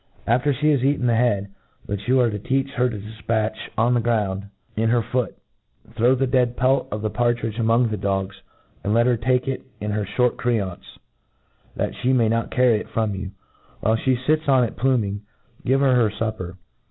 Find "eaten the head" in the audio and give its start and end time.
0.83-1.51